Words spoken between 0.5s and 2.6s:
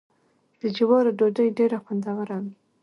د جوارو ډوډۍ ډیره خوندوره وي.